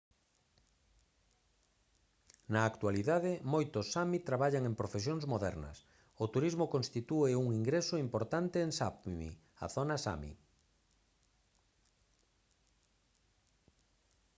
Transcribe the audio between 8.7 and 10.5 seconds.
sápmi a zona sámi